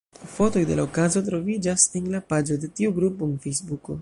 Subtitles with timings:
[0.35, 3.99] Fotoj de la okazo troviĝas en la paĝo de tiu grupo en Fejsbuko.